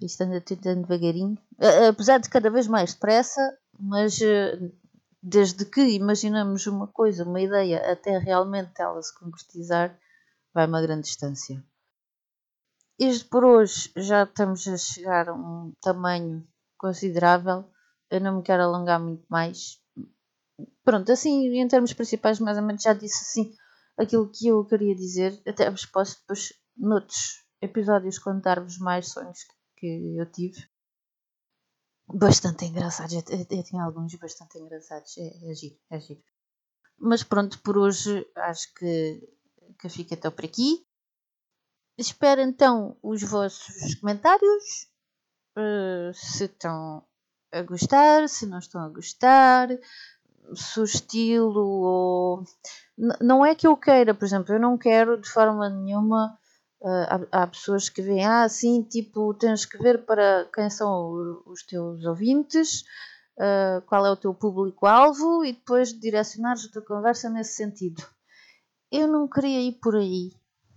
Isto 0.00 0.22
anda 0.22 0.40
tentando 0.40 0.86
devagarinho. 0.86 1.36
Apesar 1.88 2.18
de 2.18 2.30
cada 2.30 2.50
vez 2.50 2.66
mais 2.66 2.94
depressa, 2.94 3.40
mas 3.78 4.18
uh, 4.20 4.72
desde 5.22 5.64
que 5.64 5.80
imaginamos 5.80 6.66
uma 6.66 6.86
coisa, 6.86 7.24
uma 7.24 7.40
ideia, 7.40 7.92
até 7.92 8.18
realmente 8.18 8.80
ela 8.80 9.02
se 9.02 9.14
concretizar, 9.18 9.98
vai 10.54 10.66
uma 10.66 10.82
grande 10.82 11.02
distância. 11.02 11.62
Isto 12.98 13.28
por 13.28 13.44
hoje 13.44 13.90
já 13.96 14.24
estamos 14.24 14.66
a 14.68 14.76
chegar 14.76 15.28
a 15.28 15.34
um 15.34 15.72
tamanho 15.80 16.46
considerável. 16.76 17.64
Eu 18.10 18.20
não 18.20 18.36
me 18.36 18.42
quero 18.42 18.62
alongar 18.62 19.00
muito 19.00 19.24
mais. 19.28 19.80
Pronto, 20.84 21.10
assim, 21.10 21.46
em 21.56 21.68
termos 21.68 21.92
principais, 21.92 22.38
mais 22.38 22.58
ou 22.58 22.64
menos 22.64 22.82
já 22.82 22.92
disse 22.92 23.22
assim 23.24 23.56
aquilo 23.98 24.30
que 24.30 24.48
eu 24.48 24.64
queria 24.64 24.94
dizer. 24.94 25.40
Até 25.46 25.70
vos 25.70 25.86
posso 25.86 26.20
depois, 26.20 26.52
noutros 26.76 27.44
episódios, 27.60 28.18
contar-vos 28.18 28.78
mais 28.78 29.08
sonhos 29.08 29.38
que 29.76 30.16
eu 30.16 30.30
tive. 30.30 30.68
Bastante 32.06 32.66
engraçados. 32.66 33.14
Eu, 33.14 33.22
eu, 33.30 33.46
eu 33.50 33.64
tinha 33.64 33.82
alguns 33.82 34.14
bastante 34.16 34.58
engraçados. 34.58 35.16
É, 35.16 35.50
é 35.50 35.54
giro, 35.54 35.78
é 35.90 35.98
giro. 35.98 36.22
Mas 36.98 37.22
pronto, 37.22 37.58
por 37.62 37.78
hoje 37.78 38.24
acho 38.36 38.72
que, 38.74 39.20
que 39.78 39.88
fica 39.88 40.14
até 40.14 40.30
por 40.30 40.44
aqui. 40.44 40.84
Espero 41.98 42.40
então 42.40 42.96
os 43.02 43.22
vossos 43.22 43.94
comentários. 43.96 44.88
Uh, 45.56 46.12
se 46.14 46.44
estão 46.44 47.04
a 47.52 47.62
gostar, 47.62 48.28
se 48.28 48.46
não 48.46 48.58
estão 48.58 48.80
a 48.80 48.88
gostar, 48.88 49.68
se 50.54 50.80
o 50.80 50.84
estilo 50.84 51.60
ou. 51.60 52.44
não 53.20 53.44
é 53.44 53.54
que 53.54 53.66
eu 53.66 53.76
queira, 53.76 54.14
por 54.14 54.24
exemplo, 54.24 54.54
eu 54.54 54.60
não 54.60 54.78
quero 54.78 55.20
de 55.20 55.28
forma 55.28 55.68
nenhuma. 55.68 56.38
Uh, 56.80 57.28
há, 57.30 57.42
há, 57.42 57.46
pessoas 57.46 57.88
que 57.88 58.02
veem, 58.02 58.26
ah, 58.26 58.48
sim, 58.48 58.82
tipo, 58.82 59.32
tens 59.34 59.64
que 59.64 59.78
ver 59.78 60.04
para 60.04 60.48
quem 60.52 60.68
são 60.68 61.40
os 61.46 61.62
teus 61.62 62.04
ouvintes, 62.04 62.82
uh, 63.38 63.80
qual 63.86 64.04
é 64.04 64.10
o 64.10 64.16
teu 64.16 64.34
público-alvo 64.34 65.44
e 65.44 65.52
depois 65.52 65.92
direcionares 65.92 66.64
a 66.64 66.72
tua 66.72 66.82
conversa 66.82 67.30
nesse 67.30 67.54
sentido. 67.54 68.04
Eu 68.92 69.08
não 69.08 69.26
queria 69.26 69.58
ir 69.62 69.72
por 69.80 69.96
aí. 69.96 70.30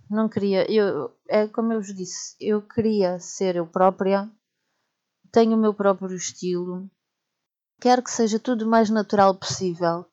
Não 0.08 0.26
queria. 0.26 0.70
Eu, 0.72 1.14
é 1.28 1.46
como 1.46 1.74
eu 1.74 1.82
vos 1.82 1.94
disse, 1.94 2.34
eu 2.40 2.62
queria 2.62 3.20
ser 3.20 3.56
eu 3.56 3.66
própria, 3.66 4.30
tenho 5.30 5.54
o 5.54 5.60
meu 5.60 5.74
próprio 5.74 6.16
estilo, 6.16 6.90
quero 7.78 8.02
que 8.02 8.10
seja 8.10 8.38
tudo 8.38 8.64
o 8.64 8.68
mais 8.68 8.88
natural 8.88 9.34
possível. 9.34 10.06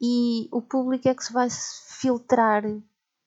E 0.00 0.48
o 0.52 0.62
público 0.62 1.08
é 1.08 1.14
que 1.14 1.24
se 1.24 1.32
vai 1.32 1.48
filtrar. 1.50 2.62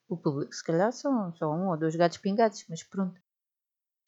O 0.07 0.15
público, 0.15 0.53
se 0.53 0.63
calhar, 0.63 0.93
são 0.93 1.35
só 1.35 1.51
um 1.51 1.67
ou 1.67 1.77
dois 1.77 1.95
gatos 1.95 2.19
pingados, 2.19 2.63
mas 2.69 2.83
pronto. 2.83 3.19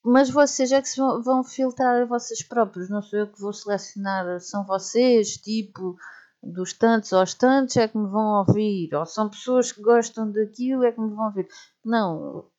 Mas 0.04 0.30
vocês 0.30 0.72
é 0.72 0.82
que 0.82 0.90
vão 0.98 1.44
filtrar 1.44 2.08
vocês 2.08 2.42
próprios, 2.42 2.90
não 2.90 3.02
sou 3.02 3.20
eu 3.20 3.28
que 3.28 3.40
vou 3.40 3.54
selecionar, 3.54 4.40
são 4.40 4.66
vocês, 4.66 5.36
tipo, 5.38 5.96
dos 6.44 6.74
tantos 6.74 7.14
aos 7.14 7.34
tantos 7.34 7.78
é 7.78 7.88
que 7.88 7.98
me 7.98 8.08
vão 8.08 8.40
ouvir, 8.40 8.94
ou 8.96 9.06
são 9.06 9.30
pessoas 9.30 9.72
que 9.72 9.82
gostam 9.82 10.32
daquilo 10.32 10.84
é 10.84 10.92
que 10.92 11.00
me 11.00 11.14
vão 11.14 11.26
ouvir. 11.26 11.48
Não, 11.86 12.50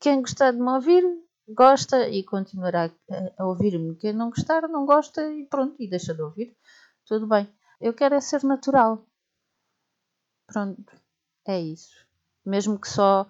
quem 0.00 0.20
gostar 0.20 0.52
de 0.52 0.58
me 0.58 0.70
ouvir, 0.70 1.04
gosta 1.48 2.08
e 2.08 2.24
continuará 2.24 2.90
a, 3.38 3.44
ouvir-me. 3.44 3.96
Quem 3.96 4.12
não 4.12 4.30
gostar, 4.30 4.62
não 4.68 4.86
gosta 4.86 5.22
e 5.32 5.46
pronto, 5.46 5.76
e 5.80 5.88
deixa 5.88 6.14
de 6.14 6.22
ouvir. 6.22 6.56
Tudo 7.06 7.26
bem. 7.26 7.48
Eu 7.80 7.92
quero 7.92 8.14
é 8.14 8.20
ser 8.20 8.42
natural. 8.44 9.04
Pronto, 10.46 10.92
é 11.46 11.60
isso. 11.60 11.94
Mesmo 12.44 12.78
que 12.78 12.88
só 12.88 13.26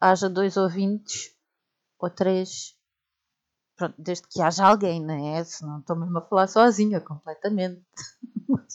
haja 0.00 0.28
dois 0.28 0.56
ouvintes 0.56 1.34
ou 1.98 2.10
três, 2.10 2.76
pronto, 3.76 3.94
desde 3.98 4.26
que 4.28 4.42
haja 4.42 4.66
alguém, 4.66 5.02
não 5.02 5.36
é? 5.36 5.44
Senão 5.44 5.80
estou 5.80 5.96
mesmo 5.96 6.18
a 6.18 6.22
falar 6.22 6.48
sozinha 6.48 7.00
completamente. 7.00 7.84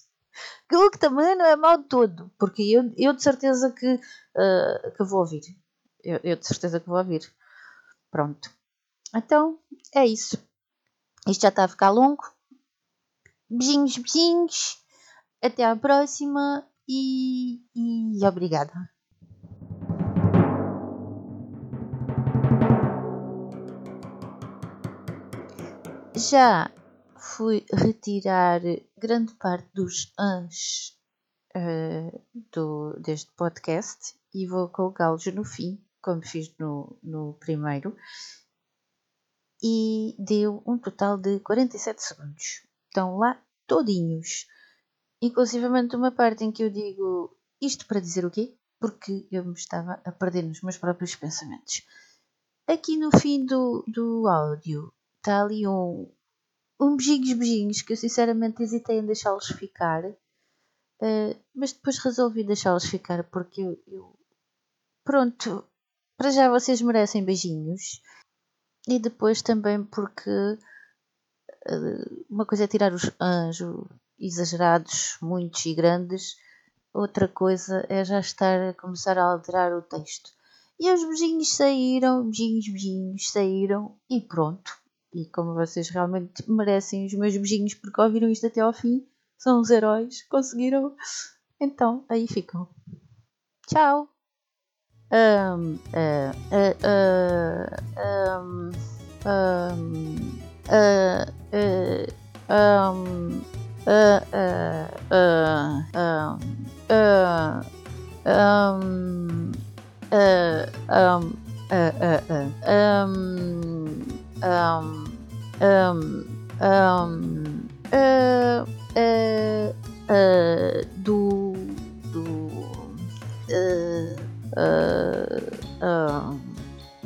o 0.76 0.92
que 0.92 1.00
também 1.00 1.36
não 1.36 1.46
é 1.46 1.56
mal 1.56 1.84
todo, 1.84 2.32
porque 2.38 2.62
eu, 2.64 2.94
eu 2.98 3.14
de 3.14 3.24
certeza 3.24 3.72
que, 3.72 3.96
uh, 3.96 4.92
que 4.96 5.04
vou 5.04 5.20
ouvir. 5.20 5.42
Eu, 6.04 6.20
eu 6.24 6.36
de 6.36 6.46
certeza 6.46 6.80
que 6.80 6.88
vou 6.88 6.98
ouvir. 6.98 7.22
Pronto. 8.12 8.50
Então, 9.16 9.60
é 9.94 10.06
isso. 10.06 10.38
Isto 11.28 11.42
já 11.42 11.50
está 11.50 11.64
a 11.64 11.68
ficar 11.68 11.90
longo. 11.90 12.24
Beijinhos, 13.50 13.98
beijinhos. 13.98 14.78
Até 15.42 15.64
à 15.64 15.76
próxima 15.76 16.68
e, 16.88 17.62
e 17.76 18.26
obrigada. 18.26 18.74
Já 26.16 26.70
fui 27.18 27.66
retirar 27.72 28.62
grande 29.00 29.34
parte 29.36 29.70
dos 29.74 30.14
ans 30.20 30.98
uh, 31.56 32.22
do, 32.52 33.00
deste 33.00 33.32
podcast 33.34 34.16
e 34.34 34.46
vou 34.46 34.70
colocá-los 34.70 35.26
no 35.28 35.44
fim, 35.44 35.84
como 36.02 36.22
fiz 36.22 36.54
no, 36.58 36.98
no 37.02 37.34
primeiro, 37.36 37.96
e 39.62 40.16
deu 40.20 40.62
um 40.66 40.78
total 40.78 41.18
de 41.18 41.40
47 41.40 42.02
segundos. 42.02 42.68
Estão 42.88 43.18
lá 43.18 43.42
todinhos. 43.66 44.48
Inclusivamente 45.22 45.96
uma 45.96 46.12
parte 46.12 46.44
em 46.44 46.52
que 46.52 46.64
eu 46.64 46.70
digo 46.70 47.38
isto 47.62 47.86
para 47.86 48.00
dizer 48.00 48.26
o 48.26 48.32
quê? 48.32 48.56
Porque 48.80 49.28
eu 49.32 49.44
me 49.44 49.54
estava 49.54 50.02
a 50.06 50.12
perder 50.12 50.44
nos 50.44 50.62
meus 50.62 50.78
próprios 50.78 51.16
pensamentos. 51.16 51.86
Aqui 52.68 52.98
no 52.98 53.12
fim 53.18 53.46
do, 53.46 53.84
do 53.88 54.28
áudio 54.28 54.94
está 55.18 55.42
ali 55.44 55.68
um, 55.68 56.10
um 56.80 56.96
beijinhos, 56.96 57.34
beijinhos, 57.34 57.82
que 57.82 57.94
eu 57.94 57.98
sinceramente 57.98 58.64
hesitei 58.64 59.00
em 59.00 59.06
deixá-los 59.06 59.48
ficar, 59.48 60.06
uh, 60.06 61.40
mas 61.54 61.74
depois 61.74 61.98
resolvi 62.00 62.44
deixá-los 62.44 62.86
ficar 62.86 63.24
porque 63.26 63.62
eu, 63.62 63.84
eu, 63.88 64.20
Pronto, 65.04 65.68
para 66.18 66.30
já 66.30 66.50
vocês 66.50 66.82
merecem 66.82 67.26
beijinhos 67.26 68.00
e 68.88 69.00
depois 69.00 69.42
também 69.42 69.84
porque 69.84 70.30
uh, 70.30 72.26
uma 72.30 72.46
coisa 72.46 72.66
é 72.66 72.68
tirar 72.68 72.94
os 72.94 73.10
anjos 73.20 73.88
exagerados, 74.20 75.18
muitos 75.22 75.66
e 75.66 75.74
grandes, 75.74 76.36
outra 76.94 77.28
coisa 77.28 77.86
é 77.90 78.06
já 78.06 78.20
estar 78.20 78.70
a 78.70 78.74
começar 78.74 79.18
a 79.18 79.24
alterar 79.24 79.74
o 79.74 79.82
texto. 79.82 80.30
E 80.80 80.92
os 80.92 81.04
beijinhos 81.04 81.56
saíram, 81.56 82.26
beijinhos, 82.26 82.68
beijinhos 82.68 83.32
saíram 83.32 83.98
e 84.10 84.22
pronto. 84.22 84.72
E 85.14 85.26
como 85.32 85.56
vocês 85.56 85.90
realmente 85.90 86.50
merecem 86.50 87.06
os 87.06 87.14
meus 87.14 87.36
beijinhos 87.36 87.74
porque 87.74 88.02
ouviram 88.02 88.30
isto 88.30 88.46
até 88.48 88.62
ao 88.62 88.74
fim, 88.74 89.08
são 89.38 89.62
os 89.62 89.70
heróis, 89.70 90.28
conseguiram. 90.28 90.96
Então, 91.60 92.06
aí 92.10 92.28
ficam. 92.28 92.68
Tchau! 93.68 94.08
Um, 95.12 95.74
uh, 95.74 96.32
uh, 96.52 96.74
uh, 96.86 97.70
um, 98.40 98.72
um, 99.26 99.90
uh, 100.70 101.26
uh, 101.52 102.08
um, 102.54 103.42
uh, 103.88 104.22
uh, 104.32 104.88
uh, 105.10 105.28
um, 106.20 106.40
uh, 106.90 107.16
um, 108.26 109.52
uh, 110.12 110.30
um, 110.92 111.34
uh, 111.72 111.92
uh, 112.00 112.22
uh, 112.22 112.68
um, 112.68 112.70
um, 112.70 112.70
um, 112.70 112.70
um, 112.70 112.70
uh, 112.70 112.70
uh, 112.70 112.70
uh, 112.70 112.70
do, 112.70 112.70
do, 112.70 112.70
uh, 112.70 112.70
uh, 112.70 112.70
um, 112.70 114.19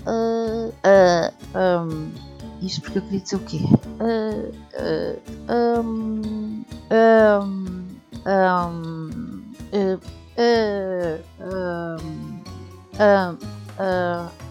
uh, 0.06 0.74
uh, 0.84 1.32
um, 1.56 2.12
isto 2.62 2.82
porque 2.82 2.98
eu 3.00 3.02
queria 3.04 3.20
dizer 3.20 3.36
o 3.36 3.40
quê? 3.40 3.60
Uh, 4.00 4.52
uh, 4.80 5.20
um, 5.54 6.66
um, 6.92 7.88
um, 8.26 9.44
uh, 9.74 10.00
uh, 10.38 11.20
um, 11.40 12.42
um, 13.00 13.38
uh, 13.80 14.43